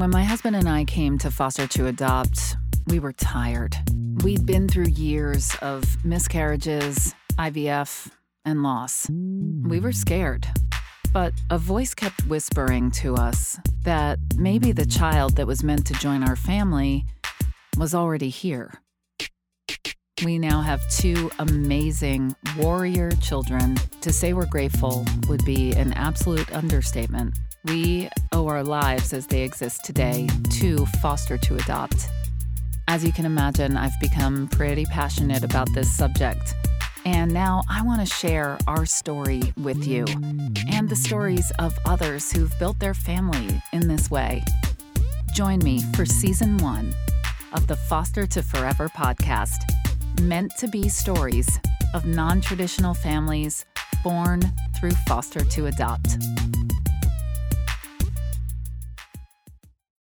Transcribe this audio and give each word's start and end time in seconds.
When 0.00 0.08
my 0.08 0.24
husband 0.24 0.56
and 0.56 0.66
I 0.66 0.86
came 0.86 1.18
to 1.18 1.30
foster 1.30 1.66
to 1.66 1.88
adopt, 1.88 2.56
we 2.86 2.98
were 2.98 3.12
tired. 3.12 3.76
We'd 4.24 4.46
been 4.46 4.66
through 4.66 4.86
years 4.86 5.54
of 5.60 6.02
miscarriages, 6.06 7.14
IVF, 7.38 8.10
and 8.46 8.62
loss. 8.62 9.10
We 9.10 9.78
were 9.78 9.92
scared. 9.92 10.46
But 11.12 11.34
a 11.50 11.58
voice 11.58 11.92
kept 11.92 12.26
whispering 12.26 12.90
to 12.92 13.14
us 13.14 13.58
that 13.82 14.18
maybe 14.36 14.72
the 14.72 14.86
child 14.86 15.36
that 15.36 15.46
was 15.46 15.62
meant 15.62 15.86
to 15.88 15.92
join 15.92 16.26
our 16.26 16.34
family 16.34 17.04
was 17.76 17.94
already 17.94 18.30
here. 18.30 18.80
We 20.24 20.38
now 20.38 20.62
have 20.62 20.80
two 20.90 21.30
amazing 21.38 22.34
warrior 22.56 23.10
children. 23.20 23.76
To 24.00 24.14
say 24.14 24.32
we're 24.32 24.46
grateful 24.46 25.04
would 25.28 25.44
be 25.44 25.72
an 25.72 25.92
absolute 25.92 26.50
understatement. 26.54 27.34
We 27.64 28.08
owe 28.32 28.48
our 28.48 28.64
lives 28.64 29.12
as 29.12 29.26
they 29.26 29.42
exist 29.42 29.84
today 29.84 30.28
to 30.60 30.86
foster 31.02 31.36
to 31.36 31.56
adopt. 31.56 32.08
As 32.88 33.04
you 33.04 33.12
can 33.12 33.26
imagine, 33.26 33.76
I've 33.76 33.98
become 34.00 34.48
pretty 34.48 34.86
passionate 34.86 35.44
about 35.44 35.68
this 35.74 35.90
subject. 35.94 36.54
And 37.04 37.32
now 37.32 37.62
I 37.68 37.82
want 37.82 38.00
to 38.00 38.06
share 38.06 38.58
our 38.66 38.86
story 38.86 39.42
with 39.58 39.86
you 39.86 40.06
and 40.68 40.88
the 40.88 40.96
stories 40.96 41.50
of 41.58 41.78
others 41.84 42.32
who've 42.32 42.52
built 42.58 42.78
their 42.78 42.94
family 42.94 43.62
in 43.72 43.88
this 43.88 44.10
way. 44.10 44.42
Join 45.34 45.58
me 45.58 45.82
for 45.94 46.06
season 46.06 46.56
one 46.58 46.94
of 47.52 47.66
the 47.66 47.76
Foster 47.76 48.26
to 48.26 48.42
Forever 48.42 48.88
podcast, 48.88 49.58
meant 50.22 50.56
to 50.58 50.66
be 50.66 50.88
stories 50.88 51.48
of 51.94 52.06
non 52.06 52.40
traditional 52.40 52.94
families 52.94 53.66
born 54.02 54.40
through 54.78 54.92
foster 55.06 55.40
to 55.44 55.66
adopt. 55.66 56.16